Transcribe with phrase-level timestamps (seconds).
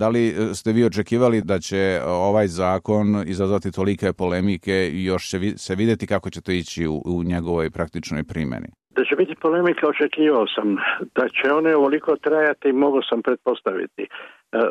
[0.00, 5.22] Da li e, ste vi očekivali da će ovaj zakon izazvati tolike polemike i još
[5.30, 8.68] će se vidjeti kako će to ići u, u njegovoj praktičnoj primjeni?
[8.96, 10.76] Da će biti polemika očekivao sam.
[11.18, 14.02] Da će one ovoliko trajati mogu sam pretpostaviti.
[14.02, 14.08] E,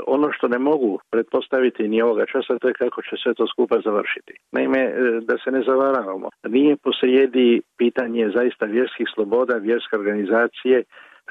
[0.08, 3.76] ono što ne mogu pretpostaviti ni ovoga časa to je kako će sve to skupa
[3.86, 4.34] završiti.
[4.52, 4.94] Naime, e,
[5.30, 10.84] da se ne zavaravamo, nije posrijedi pitanje zaista vjerskih sloboda, vjerske organizacije,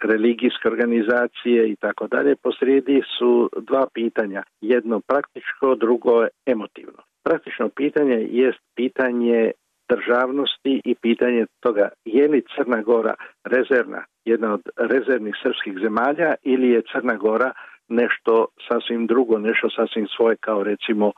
[0.05, 2.37] religijske organizacije i tako dalje.
[2.37, 4.43] Posrijedi su dva pitanja.
[4.61, 7.02] Jedno praktičko, drugo emotivno.
[7.25, 9.52] Praktično pitanje jest pitanje
[9.89, 16.69] državnosti i pitanje toga je li Crna Gora rezervna, jedna od rezervnih srpskih zemalja ili
[16.69, 17.53] je Crna Gora
[17.89, 21.12] nešto sasvim drugo, nešto sasvim svoje kao recimo e,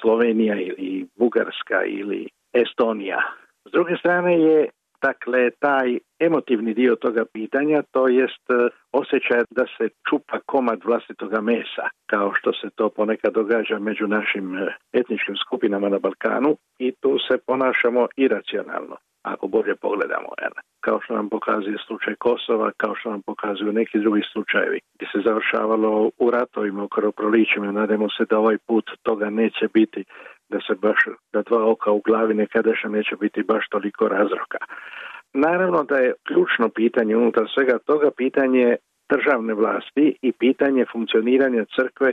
[0.00, 3.20] Slovenija ili Bugarska ili Estonija.
[3.68, 4.68] S druge strane je
[5.02, 8.54] Dakle, taj emotivni dio toga pitanja, to jest e,
[8.92, 14.56] osjećaj da se čupa komad vlastitoga mesa, kao što se to ponekad događa među našim
[14.56, 20.28] e, etničkim skupinama na Balkanu i tu se ponašamo iracionalno ako bolje pogledamo.
[20.80, 25.18] Kao što nam pokazuje slučaj Kosova, kao što nam pokazuju neki drugi slučajevi gdje se
[25.26, 27.72] završavalo u ratovima, u krvoprolićima.
[27.72, 30.04] Nadamo se da ovaj put toga neće biti,
[30.48, 30.98] da se baš
[31.32, 34.58] da dva oka u glavi nekadaša neće biti baš toliko razroka.
[35.32, 38.76] Naravno da je ključno pitanje unutar svega toga pitanje
[39.10, 42.12] državne vlasti i pitanje funkcioniranja crkve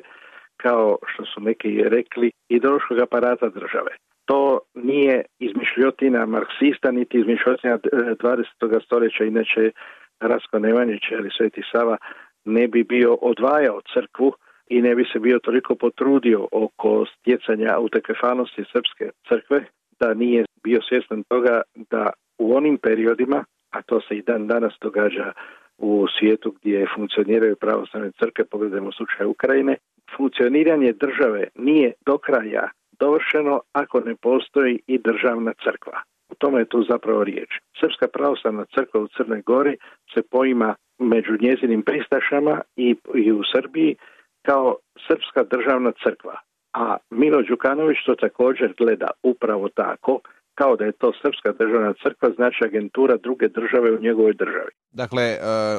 [0.58, 3.92] kao što su neki rekli ideološkog aparata države
[4.26, 8.86] to nije izmišljotina marksista niti izmišljotina 20.
[8.86, 9.72] stoljeća, inače
[10.20, 11.98] Rasko Nemanjić ili Sveti Sava
[12.46, 14.34] ne bi bio odvajao crkvu
[14.68, 19.66] i ne bi se bio toliko potrudio oko stjecanja autekefalnosti srpske crkve
[20.00, 24.74] da nije bio svjestan toga da u onim periodima, a to se i dan danas
[24.82, 25.32] događa
[25.78, 29.76] u svijetu gdje funkcioniraju pravoslavne crkve, pogledajmo slučaj Ukrajine,
[30.18, 36.02] funkcioniranje države nije do kraja dovršeno ako ne postoji i državna crkva.
[36.30, 37.50] U tome je tu zapravo riječ.
[37.80, 39.78] Srpska pravoslavna crkva u Crnoj Gori
[40.14, 43.96] se poima među njezinim pristašama i, i u Srbiji
[44.46, 44.76] kao
[45.08, 46.36] srpska državna crkva.
[46.74, 50.20] A Milo Đukanović to također gleda upravo tako
[50.56, 54.72] kao da je to srpska državna crkva, znači agentura druge države u njegovoj državi.
[54.92, 55.38] Dakle, e,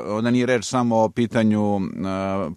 [0.09, 1.81] onda nije reč samo o pitanju e,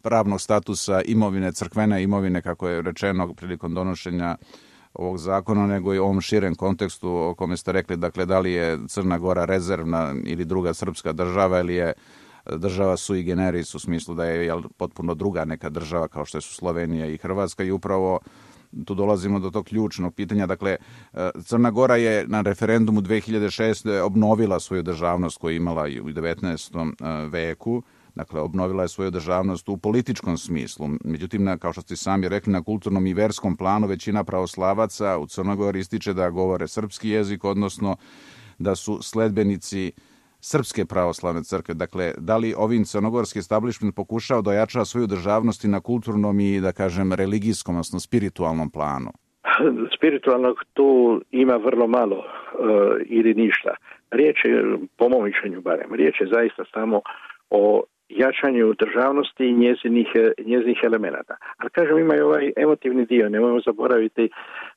[0.04, 4.36] pravnog statusa imovine, crkvene imovine, kako je rečeno prilikom donošenja
[4.94, 8.52] ovog zakona, nego i u ovom širem kontekstu o kome ste rekli, dakle, da li
[8.52, 11.94] je Crna Gora rezervna ili druga srpska država ili je
[12.58, 16.56] država sui generis u smislu da je jel, potpuno druga neka država kao što su
[16.56, 18.20] Slovenija i Hrvatska i upravo
[18.86, 20.46] tu dolazimo do tog ključnog pitanja.
[20.46, 20.78] Dakle,
[21.14, 24.02] e, Crna Gora je na referendumu 2006.
[24.02, 26.94] obnovila svoju državnost koju je imala i u 19.
[27.02, 27.84] E, veku,
[28.16, 30.90] Dakle, obnovila je svoju državnost u političkom smislu.
[31.04, 35.80] Međutim, kao što ste sami rekli, na kulturnom i verskom planu većina pravoslavaca u Crnogori
[35.80, 37.96] ističe da govore srpski jezik, odnosno
[38.58, 39.92] da su sledbenici
[40.42, 41.74] Srpske pravoslavne crkve.
[41.74, 46.60] Dakle, da li ovim crnogorski establishment pokušao da ojača svoju državnost i na kulturnom i,
[46.60, 49.12] da kažem, religijskom, odnosno spiritualnom planu?
[49.98, 52.26] Spiritualnog tu ima vrlo malo uh,
[53.06, 53.76] ili ništa.
[54.12, 57.02] Riječ je, po mom mišljenju barem, riječ je zaista samo
[57.50, 60.08] o jačanju državnosti i njezinih,
[60.46, 61.36] njezinih elemenata.
[61.58, 63.30] Ali kažem, ima i ovaj emotivni dio.
[63.30, 64.30] Nemojmo zaboraviti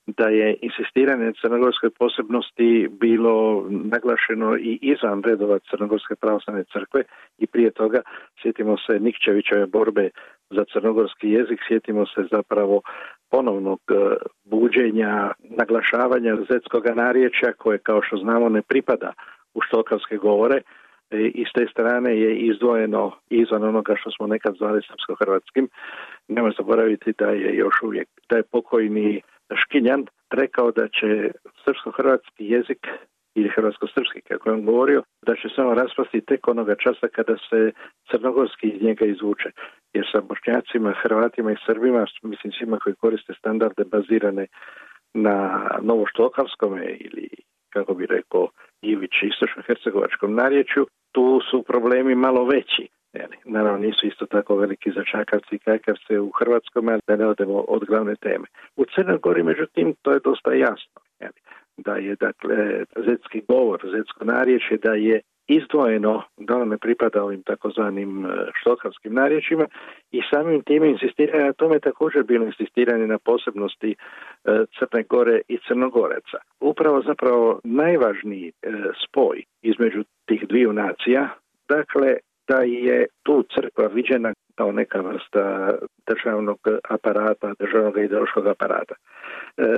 [0.06, 7.03] da je insistiranje na crnogorskoj posebnosti bilo naglašeno i izvan redova Crnogorske pravoslavne crkve
[7.38, 8.00] i prije toga
[8.43, 10.10] sjetimo se Nikčevićeve borbe
[10.50, 12.81] za crnogorski jezik, sjetimo se zapravo
[13.31, 13.94] ponovnog e,
[14.44, 19.12] buđenja, naglašavanja zetskog narječja koje kao što znamo ne pripada
[19.54, 20.81] u štokavske govore, E,
[21.19, 25.69] i s te strane je izdvojeno izvan onoga što smo nekad zvali srpsko-hrvatskim.
[26.28, 29.23] Nema zaboraviti da je još uvijek, da je pokojni
[29.55, 31.31] Škinjan rekao da će
[31.65, 32.87] srpsko-hrvatski jezik
[33.34, 37.73] ili hrvatsko-srpski, kako je on govorio, da će samo raspasti tek onoga časa kada se
[38.11, 39.50] crnogorski iz njega izvuče.
[39.94, 44.47] Jer sa bošnjacima, hrvatima i srbima, mislim svima koji koriste standarde bazirane
[45.14, 47.29] na novoštokavskome ili,
[47.70, 48.49] kako bi rekao,
[48.82, 52.88] Ivić istočno-hercegovačkom narječju, tu su problemi malo veći.
[53.44, 57.64] Naravno nisu isto tako veliki za Čakavci i Kajkavce u Hrvatskom, ali da ne odemo
[57.69, 58.44] od glavne teme.
[58.76, 61.00] U Crnoj Gori, međutim, to je dosta jasno.
[61.76, 65.20] Da je, dakle, zetski govor, zetsko narječje, da je
[65.56, 68.28] izdvojeno, da ono ne pripada ovim takozvanim e,
[68.60, 69.66] štokavskim narječima
[70.10, 73.96] i samim time insistiranje na tome također bilo insistiranje na posebnosti e,
[74.78, 76.38] Crne Gore i Crnogoreca.
[76.60, 78.72] Upravo zapravo najvažniji e,
[79.04, 81.28] spoj između tih dviju nacija,
[81.69, 82.16] dakle
[82.49, 85.70] da je tu crkva viđena kao neka vrsta
[86.06, 86.58] državnog
[86.88, 88.94] aparata, državnog ideološkog aparata.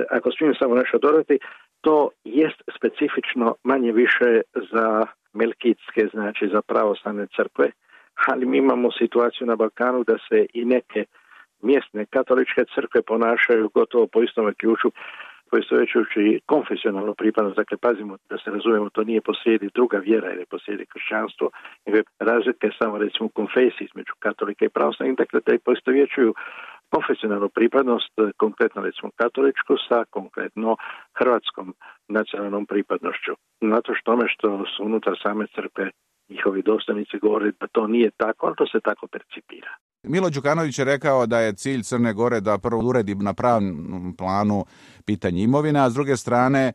[0.09, 1.39] Ako smijem samo nešto dodati,
[1.81, 4.41] to jest specifično manje više
[4.71, 5.05] za
[5.35, 7.67] melkitske, znači za pravoslavne crkve,
[8.27, 11.05] ali mi imamo situaciju na Balkanu da se i neke
[11.61, 14.91] mjesne katoličke crkve ponašaju gotovo po istome ključu
[15.51, 20.85] poistovjećujući konfesionalnu pripadnost, dakle pazimo da se razumijemo, to nije posrijedi druga vjera ili posrijedi
[20.85, 21.49] kršćanstvo,
[21.85, 26.33] nego je razlika samo recimo u konfesiji između katolika i pravoslavnih, dakle da poistovjećuju
[26.95, 28.13] konfesionalnu pripadnost,
[28.43, 30.69] konkretno recimo katoličku sa konkretno
[31.19, 31.67] hrvatskom
[32.17, 33.33] nacionalnom pripadnošću.
[33.61, 35.85] Nato što tome što su unutar same crkve
[36.29, 39.71] njihovi dostanici govore da to nije tako, ali to se tako percipira.
[40.03, 44.65] Milo Đukanović je rekao da je cilj Crne Gore da prvo uredi na pravnom planu
[45.05, 46.71] pitanje imovine, a s druge strane e,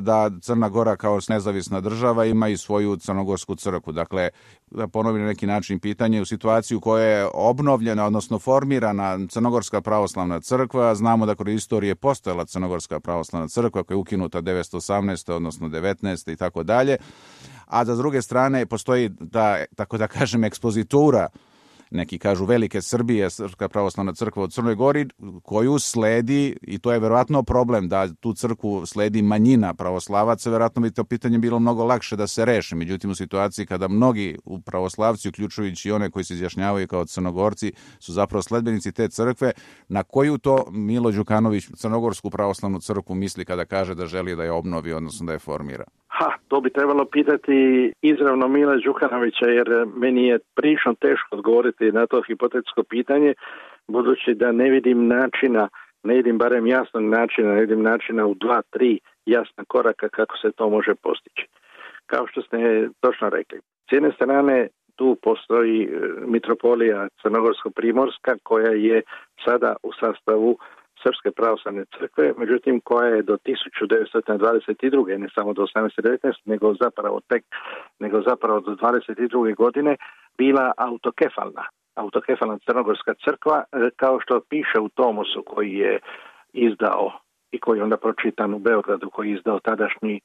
[0.00, 3.92] da Crna Gora kao nezavisna država ima i svoju crnogorsku crkvu.
[3.92, 4.30] Dakle,
[4.70, 10.40] da ponovim na neki način pitanje u situaciju koja je obnovljena, odnosno formirana Crnogorska pravoslavna
[10.40, 10.94] crkva.
[10.94, 15.32] Znamo da kroz istorije postojala Crnogorska pravoslavna crkva koja je ukinuta 918.
[15.32, 16.32] odnosno 19.
[16.32, 16.96] i tako dalje.
[17.66, 21.28] A da druge strane postoji da, tako da kažem, ekspozitura
[21.90, 25.08] neki kažu velike Srbije, Srpska pravoslavna crkva u Crnoj Gori,
[25.42, 30.90] koju sledi, i to je verovatno problem, da tu crkvu sledi manjina pravoslavaca, verovatno bi
[30.90, 32.74] to pitanje bilo mnogo lakše da se reši.
[32.74, 37.72] Međutim, u situaciji kada mnogi u pravoslavci, uključujući i one koji se izjašnjavaju kao crnogorci,
[37.98, 39.52] su zapravo sledbenici te crkve,
[39.88, 44.52] na koju to Milo Đukanović Crnogorsku pravoslavnu crkvu misli kada kaže da želi da je
[44.52, 45.84] obnovi, odnosno da je formira?
[46.18, 52.06] Ha, to bi trebalo pitati izravno Mila Đukanovića jer meni je prilično teško odgovoriti na
[52.06, 53.34] to hipotetsko pitanje
[53.88, 55.68] budući da ne vidim načina,
[56.02, 60.52] ne vidim barem jasnog načina, ne vidim načina u dva, tri jasna koraka kako se
[60.56, 61.46] to može postići.
[62.06, 63.58] Kao što ste točno rekli.
[63.58, 65.88] S jedne strane tu postoji e,
[66.26, 69.02] mitropolija Crnogorsko-Primorska koja je
[69.44, 70.58] sada u sastavu
[71.04, 75.18] Srpske pravoslavne crkve, međutim koja je do 1922.
[75.18, 76.32] ne samo do 1819.
[76.44, 77.44] nego zapravo tek
[77.98, 79.56] nego zapravo do 22.
[79.56, 79.96] godine
[80.38, 81.64] bila autokefalna.
[81.94, 85.98] Autokefalna Crnogorska crkva e, kao što piše u Tomosu koji je
[86.52, 87.12] izdao
[87.50, 90.20] i koji je onda pročitan u Beogradu koji je izdao tadašnji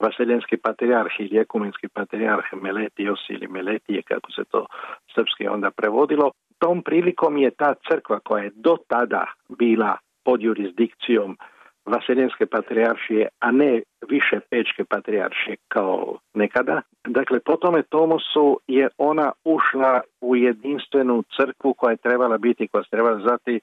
[0.00, 4.66] Vaseljenski patrijarh ili ekumenski patrijarh Meletios ili Meletije kako se to
[5.14, 6.30] srpski onda prevodilo.
[6.58, 9.96] Tom prilikom je ta crkva koja je do tada bila
[10.26, 11.36] pod jurisdikcijom
[11.86, 16.82] Vaseljenske patrijaršije, a ne više Pečke patrijaršije kao nekada.
[17.08, 22.84] Dakle, po tome Tomosu je ona ušla u jedinstvenu crkvu koja je trebala biti, koja
[22.84, 23.60] se trebala zvati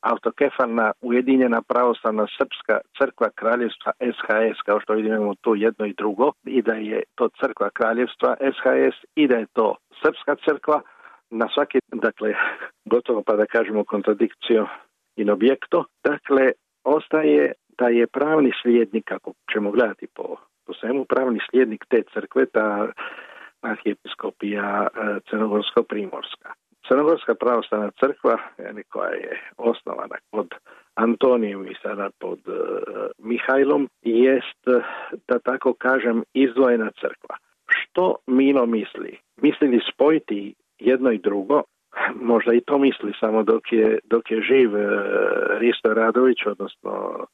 [0.00, 6.62] autokefalna ujedinjena pravoslavna srpska crkva kraljevstva SHS, kao što vidimo tu jedno i drugo, i
[6.62, 10.80] da je to crkva kraljevstva SHS i da je to srpska crkva,
[11.30, 12.34] na svaki, dakle,
[12.92, 14.66] gotovo pa da kažemo kontradikciju
[15.16, 15.84] in objekto.
[16.04, 16.52] Dakle,
[16.84, 20.36] ostaje da je pravni slijednik, ako ćemo gledati po,
[20.66, 22.92] po svemu, pravni slijednik te crkve, ta
[23.60, 26.52] arhijepiskopija e, Crnogorsko-Primorska.
[26.88, 28.38] Crnogorska pravoslavna crkva,
[28.88, 30.54] koja je osnovana pod
[30.94, 32.54] Antonijom i sada pod uh,
[33.18, 34.62] Mihajlom, jest,
[35.28, 37.36] da tako kažem, izdvojena crkva.
[37.66, 39.18] Što Milo misli?
[39.36, 41.62] Misli li spojiti jedno i drugo
[42.14, 44.88] možda i to misli samo dok je, dok je živ e,
[45.58, 47.24] Risto Radović, odnosno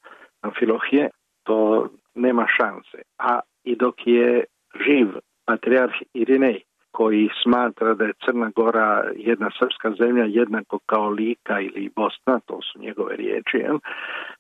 [0.41, 1.11] Amfilohije,
[1.43, 3.03] to nema šanse.
[3.19, 4.45] A i dok je
[4.87, 5.09] živ
[5.47, 11.91] patrijarh Irinej, koji smatra da je Crna Gora jedna srpska zemlja jednako kao Lika ili
[11.97, 13.65] Bosna, to su njegove riječi,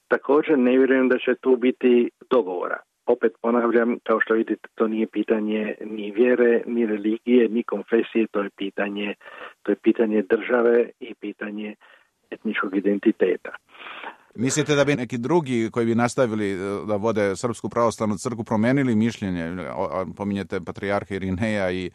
[0.09, 5.07] također ne vjerujem da će tu biti dogovora opet ponavljam, kao što vidite, to nije
[5.07, 9.15] pitanje ni vjere, ni religije, ni konfesije, to je pitanje,
[9.63, 11.75] to je pitanje države i pitanje
[12.31, 13.51] etničkog identiteta.
[14.35, 16.57] Mislite da bi neki drugi koji bi nastavili e,
[16.89, 19.57] da vode Srpsku pravoslavnu crku promenili mišljenje?
[20.17, 21.91] Pominjete patrijarha Irineja i,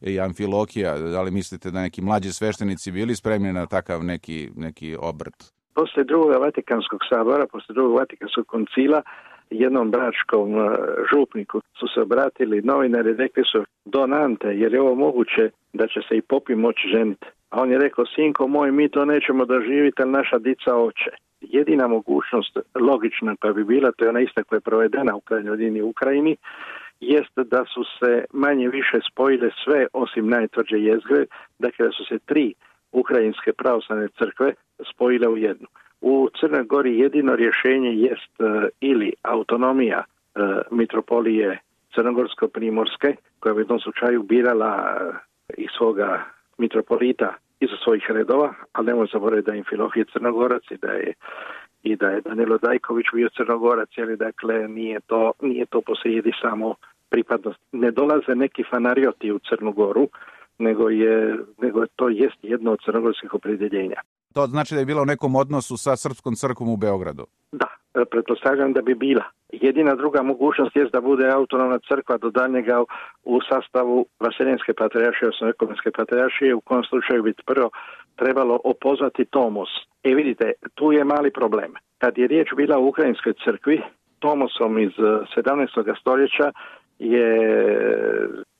[0.00, 4.96] i Amfilokija, da li mislite da neki mlađi sveštenici bili spremni na takav neki, neki
[5.00, 5.38] obrt?
[5.74, 9.02] Posle drugog Vatikanskog sabora, posle drugog Vatikanskog koncila,
[9.50, 10.70] jednom bračkom e,
[11.12, 16.16] župniku su se obratili novinari, rekli su donante, jer je ovo moguće da će se
[16.16, 17.26] i popi moći ženiti.
[17.50, 21.10] A on je rekao, sinko moj, mi to nećemo doživjeti, ali naša dica oče.
[21.40, 25.82] Jedina mogućnost logična koja bi bila, to je ona ista koja je provedena u krajnjoj
[25.82, 26.36] Ukrajini,
[27.00, 31.24] jest da su se manje više spojile sve osim najtvrđe jezgre,
[31.58, 32.54] dakle da su se tri
[32.92, 34.54] ukrajinske pravoslavne crkve
[34.90, 35.66] spojile u jednu.
[36.00, 40.40] U Crnoj Gori jedino rješenje jest e, ili autonomija e,
[40.70, 41.58] mitropolije
[41.94, 46.24] Crnogorsko-Primorske, koja bi u tom slučaju birala e, i svoga
[46.58, 51.14] mitropolita iz svojih redova, ali nemoj zaboraviti da je Infilohije crnogorac i da je
[51.82, 56.74] i da je Danilo Dajković bio crnogorac, jer dakle nije to, nije to posrijedi samo
[57.10, 57.60] pripadnost.
[57.72, 60.08] Ne dolaze neki fanarioti u Crnu Goru,
[60.58, 64.00] nego je, nego to jest jedno od crnogorskih opredjeljenja.
[64.34, 67.26] To znači da je bilo u nekom odnosu sa Srpskom crkvom u Beogradu?
[67.52, 69.24] Da, e, pretpostavljam da bi bila.
[69.52, 72.84] Jedina druga mogućnost je da bude autonomna crkva do daljnjega
[73.24, 77.70] u sastavu Vaseljenske patrijaršije, odnosno ekonomske patrijaršije, u kojem slučaju bi prvo
[78.16, 79.68] trebalo opozvati Tomos.
[80.02, 81.72] E vidite, tu je mali problem.
[81.98, 83.82] Kad je riječ bila u Ukrajinskoj crkvi,
[84.18, 84.92] Tomosom iz
[85.36, 85.90] 17.
[85.90, 86.52] E, stoljeća
[86.98, 87.28] je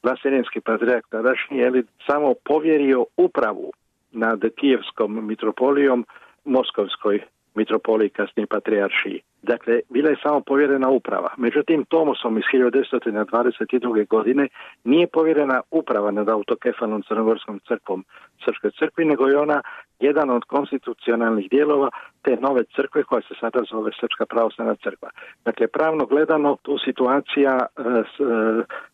[0.02, 3.72] Vaseljenski patrijarh tadašnji je samo povjerio upravu
[4.12, 6.06] nad Kijevskom mitropolijom
[6.44, 7.22] Moskovskoj
[7.54, 9.20] mitropoliji kasnije patrijaršiji.
[9.42, 11.34] Dakle, bila je samo povjerena uprava.
[11.36, 14.08] Međutim, Tomosom iz 1922.
[14.08, 14.48] godine
[14.84, 18.04] nije povjerena uprava nad autokefanom Crnogorskom crkvom
[18.44, 19.62] Srpskoj crkvi, nego je ona
[20.00, 21.88] jedan od konstitucionalnih dijelova
[22.22, 25.10] te nove crkve koja se sada zove Srpska pravoslavna crkva.
[25.44, 28.04] Dakle, pravno gledano tu situacija, e, e,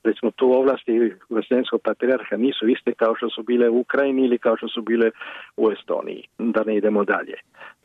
[0.05, 4.57] recimo tu ovlasti Vesljenskog patrijarha nisu iste kao što su bile u Ukrajini ili kao
[4.57, 5.11] što su bile
[5.57, 6.29] u Estoniji.
[6.39, 7.37] Da ne idemo dalje.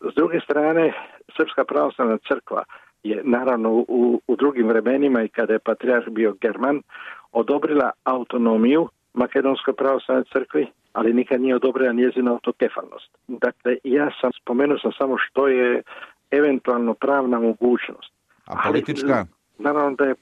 [0.01, 0.93] S druge strane,
[1.37, 2.48] Srpska pravoslavna crkva
[3.03, 6.81] je naravno u, u drugim vremenima i kada je patrijarh bio German
[7.31, 13.17] odobrila autonomiju Makedonskoj pravoslavnoj crkvi, ali nikad nije odobrila njezina autokefalnost.
[13.27, 15.81] Dakle, ja sam spomenuo sam samo što je
[16.31, 18.13] eventualno pravna mogućnost.
[18.45, 19.15] A politička?
[19.15, 19.27] Ali,
[19.57, 20.15] naravno da je,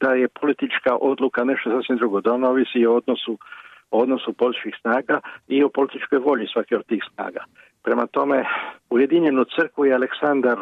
[0.00, 3.38] da je politička odluka nešto sasvim drugo, da ona ovisi o odnosu,
[3.90, 7.44] o odnosu političkih snaga i o političkoj volji svake od tih snaga.
[7.82, 8.44] Prema tome,
[8.90, 10.58] Ujedinjenu crkvu je Aleksandar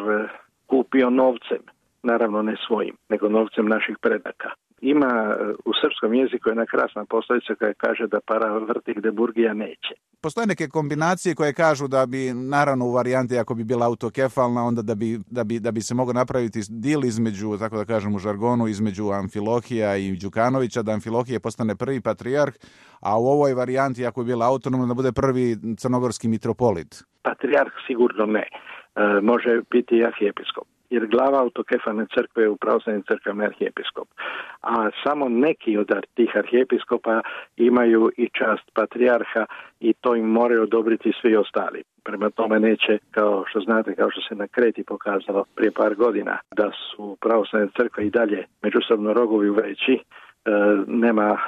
[0.71, 1.62] kupio novcem,
[2.03, 4.50] naravno ne svojim, nego novcem naših predaka.
[4.81, 9.55] Ima eh, u srpskom jeziku jedna krasna poslovica koja kaže da para vrti gde Burgija
[9.55, 9.93] neće.
[10.23, 14.83] Postoje neke kombinacije koje kažu da bi, naravno u varijanti ako bi bila autokefalna, onda
[14.83, 18.19] da bi, da bi, da bi se mogao napraviti dil između, tako da kažem u
[18.19, 22.55] žargonu, između Amfilohija i Đukanovića, da Amfilohije postane prvi patrijarh,
[23.00, 26.91] a u ovoj varijanti ako bi bila autonomna da bude prvi crnogorski mitropolit.
[27.23, 28.49] Patrijarh sigurno ne.
[28.97, 34.09] E, može biti arhijepiskop jer glava autokefane crkve u pravoslavnim crkvama arhijepiskop.
[34.62, 37.20] A samo neki od tih arhijepiskopa
[37.56, 39.47] imaju i čast patrijarha
[39.80, 41.82] i to im moraju odobriti svi ostali.
[42.04, 46.38] Prema tome neće, kao što znate, kao što se na Kreti pokazalo prije par godina,
[46.56, 50.00] da su pravoslavne crkve i dalje međusobno rogovi veći, e,
[50.87, 51.38] nema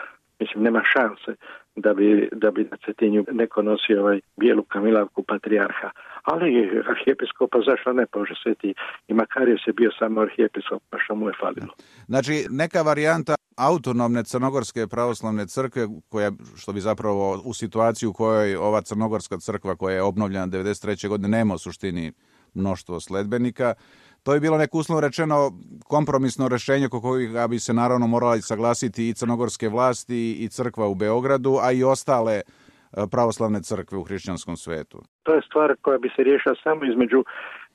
[0.40, 1.34] mislim nema šanse
[1.76, 5.90] da bi, da bi na Cetinju neko nosio ovaj bijelu kamilavku patrijarha.
[6.22, 8.74] Ali arhijepiskopa zašto ne pože sveti
[9.08, 11.74] i Makarije se bio samo arhijepiskop pa što mu je falilo.
[12.06, 18.56] Znači neka varijanta autonomne crnogorske pravoslavne crkve koja što bi zapravo u situaciji u kojoj
[18.56, 21.08] ova crnogorska crkva koja je obnovljena 93.
[21.08, 22.12] godine nema u suštini
[22.54, 23.74] mnoštvo sledbenika
[24.22, 25.52] To je bilo neko uslovno rečeno
[25.84, 30.94] kompromisno rešenje ko kojega bi se naravno morali saglasiti i crnogorske vlasti i crkva u
[30.94, 32.40] Beogradu, a i ostale
[33.10, 34.98] pravoslavne crkve u hrišćanskom svetu.
[35.22, 37.24] To je stvar koja bi se riješila samo između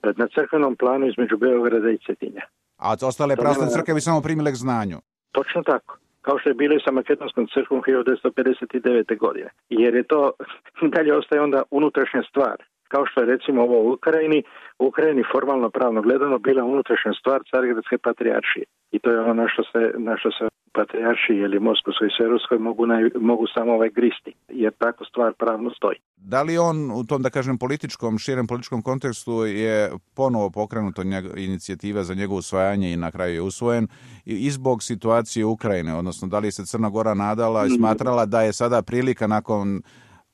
[0.03, 2.41] na crkvenom planu između Beograda i Cetinja.
[2.77, 4.97] A ostale pravoslavne crkve bi samo primile k znanju.
[5.31, 9.17] Točno tako kao što je bilo i sa Makedonskom crkvom 1959.
[9.17, 9.49] godine.
[9.69, 10.31] Jer je to
[10.95, 12.57] dalje ostaje onda unutrašnja stvar
[12.87, 14.43] kao što je recimo ovo u Ukrajini,
[14.79, 18.65] u Ukrajini formalno pravno gledano bila unutrašnja stvar Carigradske patrijaršije.
[18.91, 20.43] I to je ono na što se, na što se
[20.79, 22.09] patrijaršiji ili Moskovskoj
[22.55, 25.97] i mogu, naj, mogu samo ovaj gristi, jer tako stvar pravno stoji.
[26.17, 31.29] Da li on u tom, da kažem, političkom, širem političkom kontekstu je ponovo pokrenuto njega,
[31.37, 33.87] inicijativa za njegovo usvajanje i na kraju je usvojen
[34.25, 38.53] i zbog situacije Ukrajine, odnosno da li se Crna Gora nadala i smatrala da je
[38.53, 39.81] sada prilika nakon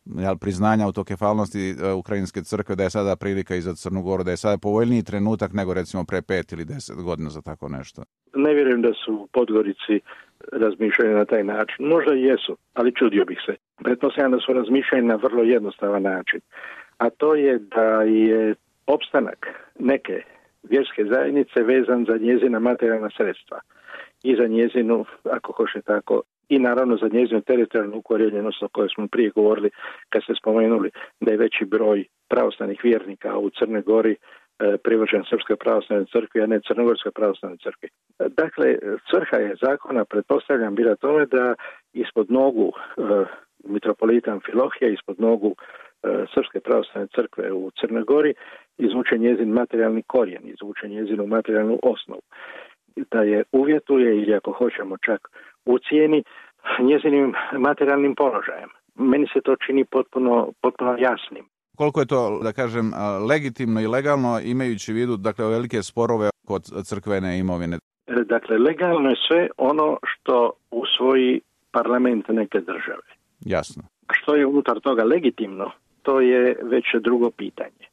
[0.05, 4.31] jel, priznanja autokefalnosti uh, Ukrajinske crkve da je sada prilika i za Crnu Goru, da
[4.31, 8.03] je sada povoljniji trenutak nego recimo pre pet ili deset godina za tako nešto?
[8.35, 10.00] Ne vjerujem da su Podgorici
[10.51, 11.85] razmišljali na taj način.
[11.88, 13.55] Možda jesu, ali čudio bih se.
[13.83, 16.39] Pretpostavljam da su razmišljali na vrlo jednostavan način.
[16.97, 18.55] A to je da je
[18.88, 19.47] opstanak
[19.79, 20.21] neke
[20.63, 23.59] vjerske zajednice vezan za njezina materijalna sredstva
[24.23, 29.07] i za njezinu, ako hoće tako, i naravno za njezinu teritorijalnu ukorijenjenost o kojoj smo
[29.07, 29.69] prije govorili
[30.09, 34.15] kad ste spomenuli da je veći broj pravoslavnih vjernika u Crnoj Gori
[34.63, 37.89] e, privođen Srpskoj pravoslavnoj crkvi, a ne Crnogorskoj pravoslavnoj crkvi.
[38.20, 38.67] Dakle,
[39.10, 41.55] svrha je zakona, pretpostavljam, bila tome da
[41.93, 43.01] ispod nogu e,
[43.63, 45.55] mitropolita Amfilohija, ispod nogu e,
[46.34, 48.34] Srpske pravoslavne crkve u Crnoj Gori,
[48.77, 52.22] izvuče njezin materijalni korijen, izvuče njezinu materijalnu osnovu.
[53.12, 55.22] Da je uvjetuje ili ako hoćemo čak
[55.65, 56.24] u cijeni
[56.79, 58.70] njezinim materijalnim položajem.
[58.96, 61.46] meni se to čini potpuno, potpuno jasnim.
[61.77, 62.92] Koliko je to, da kažem,
[63.30, 67.77] legitimno i legalno imajući u vidu dakle, velike sporove kod crkvene imovine?
[68.08, 73.08] E, dakle, legalno je sve ono što usvoji parlament neke države.
[73.39, 73.84] Jasno.
[74.12, 77.84] Što je unutar toga legitimno, to je već drugo pitanje.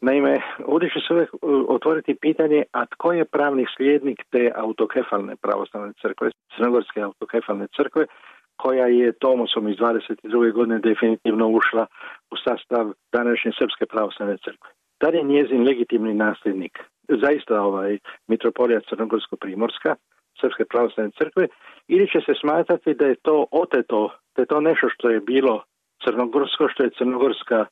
[0.00, 1.36] Naime, ovdje će se uvijek e,
[1.68, 8.06] otvoriti pitanje, a tko je pravni slijednik te autokefalne pravoslavne crkve, crnogorske autokefalne crkve,
[8.56, 10.52] koja je Tomosom iz 22.
[10.52, 11.86] godine definitivno ušla
[12.30, 14.70] u sastav današnje Srpske pravoslavne crkve.
[15.00, 19.94] Da je njezin legitimni nasljednik zaista ovaj mitropolija Crnogorsko-Primorska,
[20.40, 21.48] Srpske pravoslavne crkve,
[21.88, 25.62] ili će se smatrati da je to oteto, da je to nešto što je bilo
[26.04, 27.66] crnogorsko, što je crnogorska e,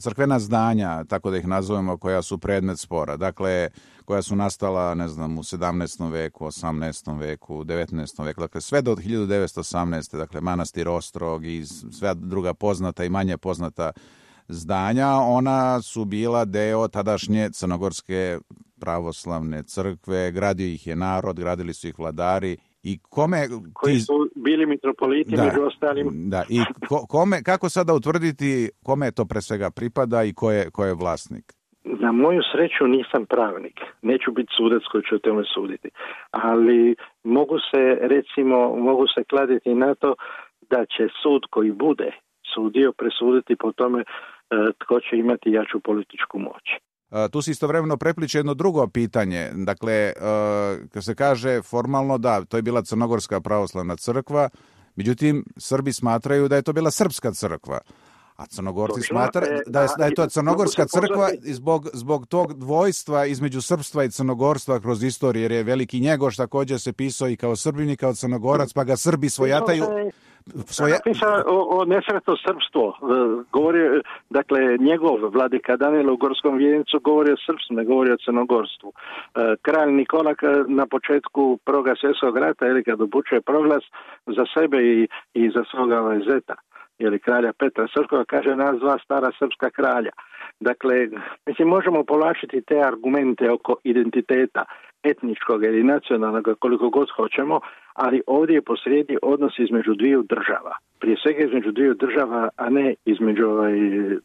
[0.00, 3.16] Crkvena zdanja, tako da ih nazovemo, koja su predmet spora.
[3.16, 3.68] Dakle,
[4.04, 6.10] koja su nastala, ne znam, u 17.
[6.10, 7.18] veku, 18.
[7.18, 8.24] veku, 19.
[8.24, 10.16] veku, dakle sve do 1918.
[10.16, 13.92] Dakle, manastir Ostrog i sve druga poznata i manje poznata
[14.48, 18.38] zdanja, ona su bila deo tadašnje crnogorske
[18.80, 24.66] pravoslavne crkve, gradio ih je narod, gradili su ih vladari i kome koji su bili
[24.66, 26.30] mitropoliti da, među ostalim.
[26.30, 30.70] Da, i ko, kome kako sada utvrditi kome to pre svega pripada i ko je,
[30.70, 31.44] ko je vlasnik?
[31.84, 35.88] Na moju sreću nisam pravnik, neću biti sudac koji će o tome suditi,
[36.30, 36.94] ali
[37.24, 40.14] mogu se recimo, mogu se kladiti na to
[40.70, 42.10] da će sud koji bude
[42.54, 44.04] sudio presuditi po tome e,
[44.78, 46.66] tko će imati jaču političku moć.
[47.30, 49.50] Tu se istovremeno prepliče jedno drugo pitanje.
[49.54, 50.12] Dakle,
[50.92, 54.48] kad se kaže formalno da, to je bila Crnogorska pravoslavna crkva,
[54.96, 57.80] međutim, Srbi smatraju da je to bila Srpska crkva.
[58.36, 63.26] A Crnogorci smatra e, da je, da je to Crnogorska crkva zbog, zbog tog dvojstva
[63.26, 67.56] između srpstva i crnogorstva kroz istoriju, jer je veliki njegoš također se pisao i kao
[67.56, 69.84] srbin i kao crnogorac, pa ga Srbi svojataju
[70.66, 70.92] svoje...
[70.92, 72.84] Napisao o, o nesretno srpstvo.
[72.88, 72.94] E,
[73.52, 78.92] govori, dakle, njegov vladika Danilo u Gorskom vijencu govori o srpstvu, ne govori o crnogorstvu.
[78.92, 80.34] E, kralj Nikola
[80.68, 83.84] na početku prvoga svjetskog rata, ili kad upućuje proglas
[84.26, 86.54] za sebe i, i za svoga zeta,
[86.98, 90.10] ili kralja Petra Srpskog, kaže nas dva stara srpska kralja.
[90.60, 91.08] Dakle,
[91.46, 94.64] mislim, možemo povlačiti te argumente oko identiteta
[95.02, 97.60] etničkog ili nacionalnog, koliko god hoćemo,
[98.04, 100.74] ali ovdje je posrijedi odnos između dviju država.
[101.00, 103.74] Prije svega između dviju država, a ne između ovaj,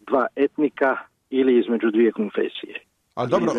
[0.07, 0.97] dva etnika
[1.29, 2.75] ili između dvije konfesije.
[3.15, 3.51] Ali dobro,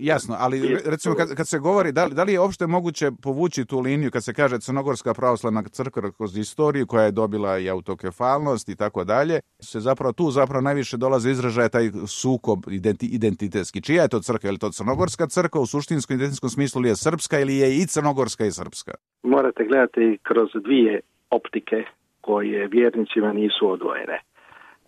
[0.00, 3.64] jasno, ali recimo kad, kad se govori, da li, da li je uopšte moguće povući
[3.64, 8.68] tu liniju kad se kaže Crnogorska pravoslavna crkva kroz istoriju koja je dobila i autokefalnost
[8.68, 13.82] i tako dalje, se zapravo tu zapravo najviše dolazi izražaja taj sukob identi, identitetski.
[13.82, 14.48] Čija je to crkva?
[14.48, 17.86] Je li to Crnogorska crkva u suštinskom identitetskom smislu ili je srpska ili je i
[17.86, 18.92] Crnogorska i srpska?
[19.22, 21.00] Morate gledati kroz dvije
[21.30, 21.84] optike
[22.20, 24.20] koje vjernicima nisu odvojene.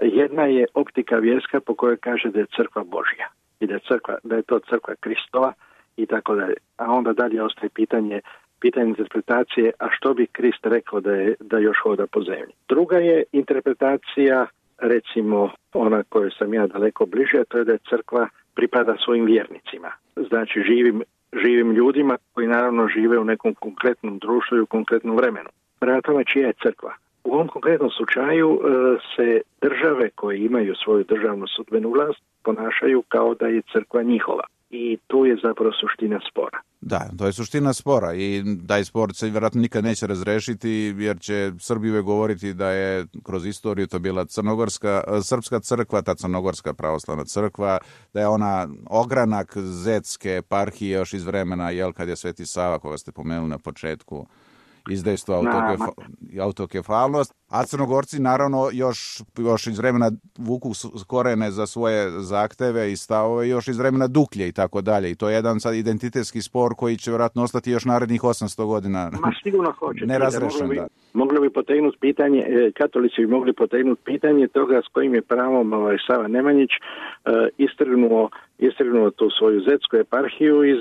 [0.01, 3.29] Jedna je optika vjerska po kojoj kaže da je crkva Božja
[3.65, 5.53] i da je, crkva, da je to crkva Kristova
[5.97, 6.55] i tako dalje.
[6.77, 8.21] A onda dalje ostaje pitanje
[8.65, 12.55] pitanje interpretacije, a što bi Krist rekao da, je, da još hoda po zemlji.
[12.69, 14.47] Druga je interpretacija,
[14.79, 19.91] recimo ona koju sam ja daleko bliže, to je da je crkva pripada svojim vjernicima.
[20.17, 21.03] Znači živim,
[21.45, 25.49] živim ljudima koji naravno žive u nekom konkretnom društvu i u konkretnom vremenu.
[25.79, 26.95] Prema tome čija je crkva?
[27.25, 28.59] U ovom konkretnom slučaju e,
[29.17, 34.45] se države koje imaju svoju državnu sudbenu vlast ponašaju kao da je crkva njihova.
[34.71, 36.59] I tu je zapravo suština spora.
[36.81, 41.53] Da, to je suština spora i taj spor se vjerojatno nikad neće razrešiti jer će
[41.59, 46.75] Srbi uvek govoriti da je kroz istoriju to bila crnogorska, e, srpska crkva, ta crnogorska
[46.75, 47.79] pravoslavna crkva,
[48.15, 52.99] da je ona ogranak zetske eparhije još iz vremena, jel, kad je Sveti Sava, koga
[52.99, 54.27] ste pomenuli na početku,
[54.91, 55.93] izdejstvo autokefa,
[56.41, 60.71] autokefalnost, a Crnogorci naravno još, još iz vremena vuku
[61.07, 65.11] korene za svoje zahteve i stavove još iz vremena Duklje i tako dalje.
[65.11, 69.11] I to je jedan sad identitetski spor koji će vjerojatno ostati još narednih 800 godina.
[69.21, 70.07] Ma sigurno hoće.
[70.07, 70.87] Nerazrešen, da.
[71.13, 75.73] Mogli bi potegnuti pitanje, e, katolici bi mogli potegnuti pitanje toga s kojim je pravom
[75.73, 76.79] ovaj, Sava Nemanjić e,
[77.59, 80.81] istrgnuo, istrgnuo tu svoju zetsku eparhiju iz,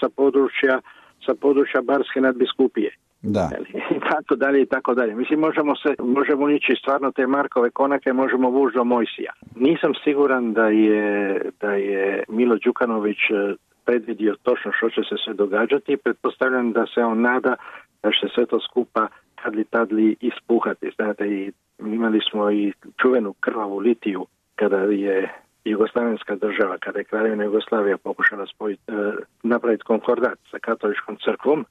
[0.00, 0.80] sa područja
[1.26, 2.90] sa područja Barske nadbiskupije
[3.24, 3.50] Da.
[3.96, 5.14] I tako dalje i tako dalje.
[5.14, 9.32] Mislim, možemo se, možemo nići stvarno te Markove konake, možemo vući do Mojsija.
[9.56, 15.34] Nisam siguran da je, da je Milo Đukanović e, predvidio točno što će se sve
[15.34, 15.96] događati.
[15.96, 17.54] Pretpostavljam da se on nada
[18.02, 19.08] da će sve to skupa
[19.42, 20.90] kadli tadli ispuhati.
[20.96, 25.32] Znate, i imali smo i čuvenu krvavu litiju kada je
[25.64, 31.64] Jugoslavenska država, kada je kraljevina Jugoslavija pokušala spojiti, e, napraviti konkordat sa katoličkom crkvom,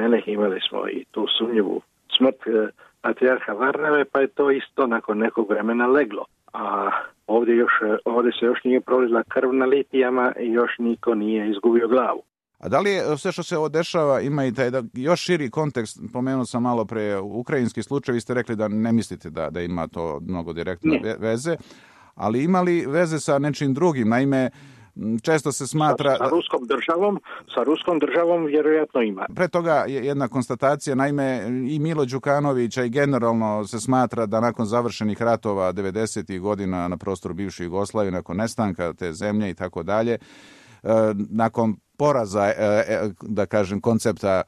[0.00, 1.80] ne, imali smo i tu sumnjivu
[2.16, 2.68] smrt e,
[3.00, 6.24] patrijarha Varnave, pa je to isto nakon nekog vremena leglo.
[6.52, 6.90] A
[7.26, 11.50] ovdje, još, e, ovdje se još nije prolila krv na litijama i još niko nije
[11.50, 12.22] izgubio glavu.
[12.58, 15.50] A da li je sve što se ovo dešava ima i taj da, još širi
[15.50, 19.60] kontekst, pomenuo sam malo pre ukrajinski slučaj, vi ste rekli da ne mislite da, da
[19.60, 21.56] ima to mnogo direktne veze,
[22.14, 24.08] ali ima li veze sa nečim drugim?
[24.08, 24.50] Naime,
[25.22, 26.10] često se smatra...
[26.10, 27.20] Sa, sa, ruskom državom,
[27.54, 29.26] sa ruskom državom vjerojatno ima.
[29.34, 34.66] Pre toga je jedna konstatacija, naime i Milo Đukanovića i generalno se smatra da nakon
[34.66, 36.40] završenih ratova 90.
[36.40, 40.18] godina na prostoru bivše Jugoslavije, nakon nestanka te zemlje i tako dalje, e,
[41.30, 44.42] nakon poraza, e, e, da kažem, koncepta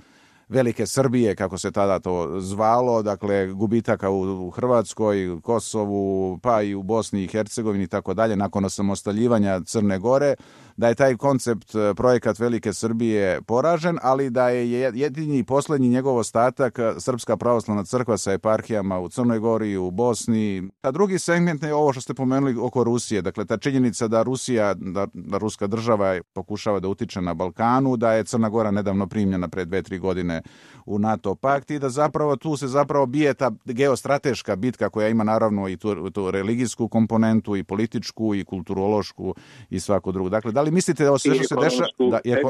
[0.50, 6.82] Velike Srbije, kako se tada to zvalo, dakle gubitaka u Hrvatskoj, Kosovu, pa i u
[6.82, 10.34] Bosni i Hercegovini i tako dalje, nakon osamostaljivanja Crne Gore,
[10.80, 15.88] da je taj koncept e, projekat Velike Srbije poražen, ali da je jedini i poslednji
[15.88, 20.68] njegov ostatak e, Srpska pravoslavna crkva sa eparhijama u Crnoj Gori, u Bosni.
[20.82, 24.74] A drugi segment je ovo što ste pomenuli oko Rusije, dakle ta činjenica da Rusija,
[24.74, 29.48] da, da ruska država pokušava da utiče na Balkanu, da je Crna Gora nedavno primljena
[29.48, 30.42] pre dve, tri godine
[30.86, 35.24] u NATO pakt i da zapravo tu se zapravo bije ta geostrateška bitka koja ima
[35.24, 39.34] naravno i tu, tu religijsku komponentu i političku i kulturološku
[39.70, 40.28] i svako drugo.
[40.28, 41.88] Dakle, da li mislite da ovo sve što se dešava...
[42.10, 42.42] Da, je,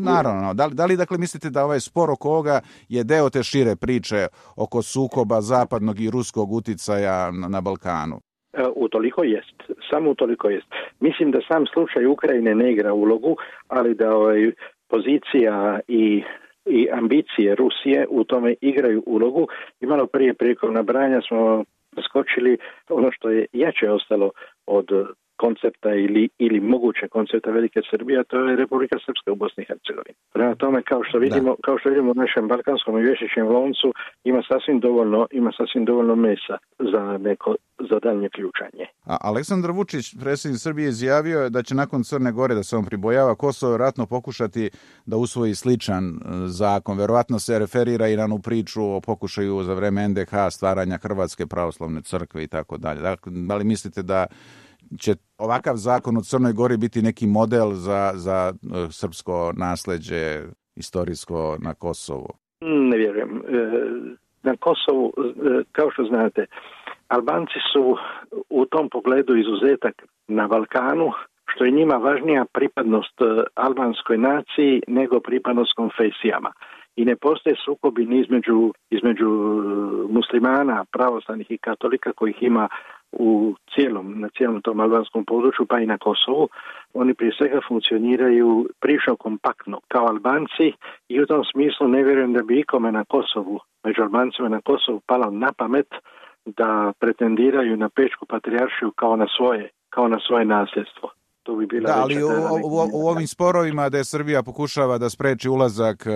[0.00, 3.42] naravno, da li, da li dakle mislite da ovaj spor oko ovoga je deo te
[3.42, 8.20] šire priče oko sukoba zapadnog i ruskog uticaja na, na Balkanu?
[8.52, 9.58] E, u toliko jest,
[9.90, 10.66] samo u toliko jest.
[11.00, 13.36] Mislim da sam slučaj Ukrajine ne igra ulogu,
[13.68, 14.52] ali da ovaj,
[14.88, 16.22] pozicija i
[16.70, 19.46] i ambicije Rusije u tome igraju ulogu
[19.80, 21.64] i malo prije prilikom nabranja smo
[22.08, 24.30] skočili ono što je jače ostalo
[24.66, 24.86] od
[25.42, 29.66] koncepta ili, ili moguće koncepta Velike Srbije, a to je Republika Srpska u Bosni i
[29.70, 30.14] Hercegovini.
[30.32, 31.62] Prema tome, kao što vidimo, da.
[31.66, 33.88] kao što vidimo u našem balkanskom i vješićem loncu,
[34.24, 36.56] ima sasvim dovoljno, ima sasvim dovoljno mesa
[36.92, 37.54] za neko
[37.90, 38.86] za daljnje ključanje.
[39.04, 42.84] A Aleksandar Vučić, predsjednik Srbije, izjavio je da će nakon Crne Gore, da se on
[42.84, 44.70] pribojava, Kosovo vjerojatno pokušati
[45.06, 46.98] da usvoji sličan e, zakon.
[46.98, 52.02] Verovatno se referira i na onu priču o pokušaju za vreme NDH stvaranja Hrvatske pravoslavne
[52.02, 53.00] crkve i tako dalje.
[53.00, 54.26] Dakle, da li mislite da
[54.98, 60.42] će ovakav zakon u Crnoj Gori biti neki model za, za e, srpsko nasleđe
[60.76, 62.28] istorijsko na Kosovu?
[62.60, 63.30] Ne vjerujem.
[63.36, 63.42] E,
[64.42, 66.46] na Kosovu, e, kao što znate,
[67.08, 67.96] Albanci su
[68.50, 69.94] u tom pogledu izuzetak
[70.28, 71.10] na Balkanu,
[71.46, 73.14] što je njima važnija pripadnost
[73.54, 76.52] albanskoj naciji nego pripadnost konfesijama.
[76.96, 79.30] I ne postoje sukobi između, između
[80.10, 82.68] muslimana, pravoslavnih i katolika kojih ima
[83.12, 86.48] u cijelom, na cijelom tom albanskom području pa i na Kosovu.
[86.94, 90.72] Oni prije svega funkcioniraju prilično kompaktno kao Albanci
[91.08, 95.00] i u tom smislu ne vjerujem da bi ikome na Kosovu, među Albancima na Kosovu
[95.06, 95.88] palo na pamet
[96.46, 101.10] da pretendiraju na Pečku patrijaršiju kao na svoje, kao na svoje nasljedstvo.
[101.48, 105.10] To bi bila da, ali u, u, u ovim sporovima da je Srbija pokušava da
[105.10, 106.06] spreči ulazak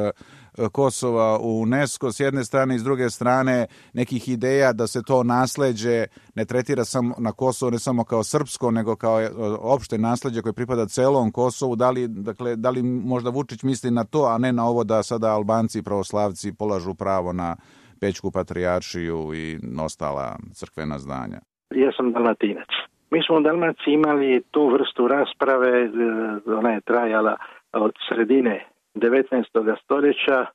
[0.73, 5.23] Kosova u UNESCO s jedne strane i s druge strane nekih ideja da se to
[5.23, 10.42] nasleđe ne tretira samo na Kosovo ne samo kao srpsko nego kao e, opšte nasleđe
[10.42, 11.77] koje pripada celom Kosovu.
[11.77, 15.03] Da li, dakle, da li možda Vučić misli na to a ne na ovo da
[15.03, 17.57] sada Albanci i pravoslavci polažu pravo na
[18.01, 21.40] Pećku patrijaršiju i ostala crkvena zdanja
[21.75, 25.88] Ja sam dalmatinac mi smo u Dalmaciji imali tu vrstu rasprave e,
[26.61, 27.37] ona je trajala
[27.72, 29.77] od sredine 19.
[29.85, 30.46] stoljeća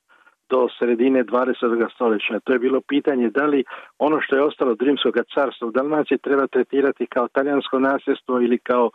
[0.50, 1.94] do sredine 20.
[1.94, 2.40] stoljeća.
[2.44, 3.64] To je bilo pitanje da li
[3.98, 8.58] ono što je ostalo od Rimskog carstva u Dalmaciji treba tretirati kao talijansko nasljedstvo ili
[8.58, 8.90] kao,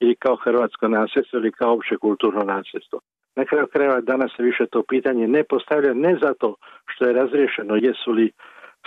[0.00, 3.00] ili kao hrvatsko nasljedstvo ili kao opće kulturno nasljedstvo.
[3.36, 6.54] Na kraju krajeva danas se više to pitanje ne postavlja ne zato
[6.86, 8.30] što je razriješeno jesu li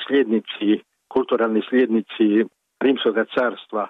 [0.08, 2.46] sljednici, kulturalni sljednici
[2.82, 3.88] Rimskog carstva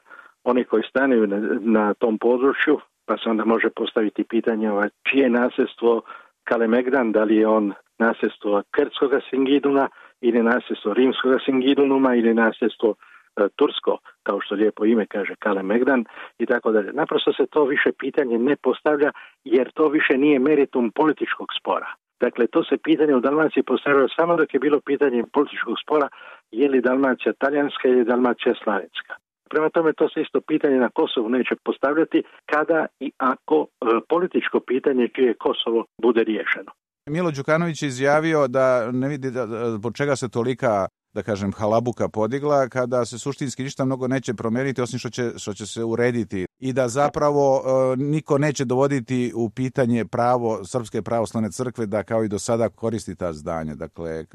[0.49, 5.29] oni koji stanuju na, na tom području pa se onda može postaviti pitanje ovaj, čije
[5.29, 6.01] nasljedstvo
[6.43, 9.89] Kalemegdan, da li je on nasljedstvo Krtskog Singiduna
[10.21, 16.05] ili nasljedstvo Rimskog Singidunuma ili nasljedstvo e, Tursko, kao što lijepo ime kaže Kalemegdan
[16.39, 16.93] i tako dalje.
[16.93, 19.11] Naprosto se to više pitanje ne postavlja
[19.43, 21.89] jer to više nije meritum političkog spora.
[22.19, 26.07] Dakle, to se pitanje u Dalmaciji postavilo samo dok je bilo pitanje političkog spora
[26.51, 29.15] je li Dalmacija talijanska ili Dalmacija slavenska.
[29.49, 34.59] Prema tome to se isto pitanje na Kosovu neće postavljati kada i ako e, političko
[34.67, 36.71] pitanje čije Kosovo bude riješeno.
[37.09, 39.43] Milo Đukanović je izjavio da ne vidi da,
[39.77, 44.81] zbog čega se tolika da kažem, halabuka podigla, kada se suštinski ništa mnogo neće promeniti,
[44.81, 49.49] osim što će, što će se urediti i da zapravo e, niko neće dovoditi u
[49.49, 53.75] pitanje pravo Srpske pravoslavne crkve da kao i do sada koristi ta zdanja.
[53.75, 54.25] Dakle,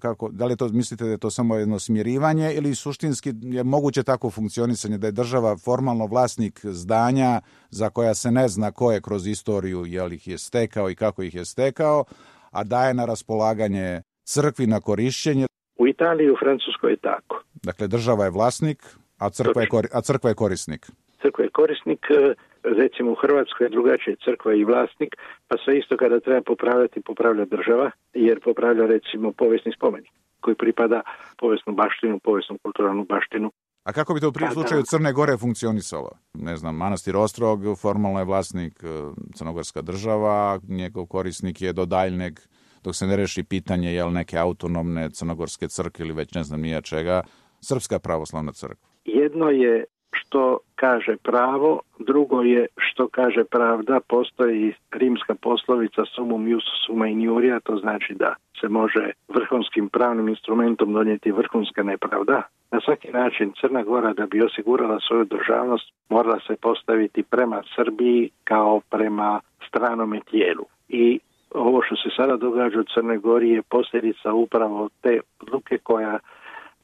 [0.00, 4.02] kako, da li to mislite da je to samo jedno smirivanje ili suštinski je moguće
[4.02, 9.00] tako funkcionisanje da je država formalno vlasnik zdanja za koja se ne zna ko je
[9.00, 12.04] kroz istoriju jel ih je stekao i kako ih je stekao,
[12.50, 15.46] a daje na raspolaganje crkvi na korišćenje
[15.78, 17.42] U Italiji i u Francuskoj je tako.
[17.62, 18.78] Dakle, država je vlasnik,
[19.18, 20.86] a crkva je, a crkva je korisnik.
[21.22, 25.16] Crkva je korisnik, e, recimo u Hrvatskoj je drugačije crkva i vlasnik,
[25.48, 31.00] pa sve isto kada treba popravljati, popravlja država, jer popravlja recimo povijesni spomenik koji pripada
[31.38, 33.52] povijesnu baštinu, povijesnu kulturalnu baštinu.
[33.84, 36.10] A kako bi to u prije slučaju Crne Gore funkcionisalo?
[36.34, 38.86] Ne znam, Manastir Ostrog formalno je vlasnik e,
[39.34, 42.38] Crnogorska država, njegov korisnik je do daljneg
[42.84, 46.80] dok se ne reši pitanje jel neke autonomne crnogorske crkve ili već ne znam nija
[46.80, 47.22] čega,
[47.60, 48.88] Srpska pravoslavna crkva.
[49.04, 56.64] Jedno je što kaže pravo, drugo je što kaže pravda, postoji rimska poslovica sumum jus
[56.86, 62.42] suma injurija, to znači da se može vrhunskim pravnim instrumentom donijeti vrhunska nepravda.
[62.70, 68.30] Na svaki način Crna Gora da bi osigurala svoju državnost morala se postaviti prema Srbiji
[68.44, 70.64] kao prema stranome tijelu.
[70.88, 71.20] I
[71.54, 76.18] ovo što se sada događa u Crnoj Gori je posljedica upravo te odluke koja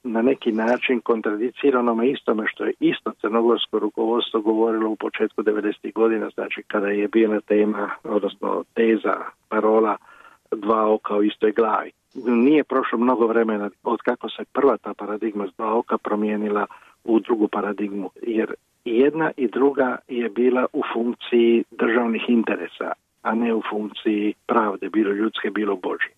[0.03, 5.93] na neki način kontradicira onome istome što je isto crnogorsko rukovodstvo govorilo u početku 90.
[5.95, 9.17] godina, znači kada je bila tema, odnosno teza,
[9.49, 9.97] parola
[10.51, 11.91] dva oka u istoj glavi.
[12.15, 16.67] Nije prošlo mnogo vremena od kako se prva ta paradigma s dva oka promijenila
[17.05, 18.55] u drugu paradigmu, jer
[18.85, 25.13] jedna i druga je bila u funkciji državnih interesa, a ne u funkciji pravde, bilo
[25.13, 26.11] ljudske, bilo Božje.